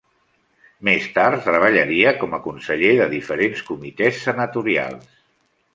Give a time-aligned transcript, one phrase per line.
[0.87, 5.11] Més tard treballaria com a conseller de diferents comitès senatorials.